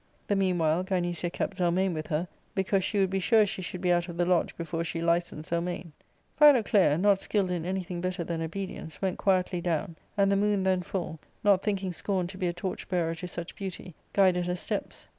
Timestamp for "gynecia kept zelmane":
0.83-1.93